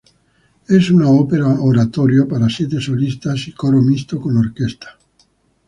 [0.67, 4.97] Es una ópera-oratorio para siete solistas y coro mixto con orquesta.